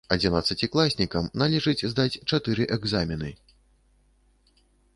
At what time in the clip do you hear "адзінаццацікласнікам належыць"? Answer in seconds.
0.13-1.87